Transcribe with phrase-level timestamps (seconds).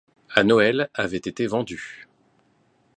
[0.33, 2.07] À Noël, avaient été vendues.